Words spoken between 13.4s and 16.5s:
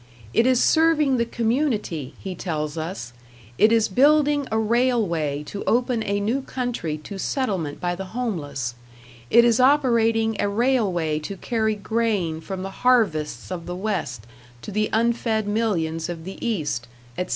of the West to the unfed millions of the